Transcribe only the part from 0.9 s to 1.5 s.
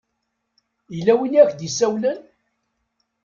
Yella win i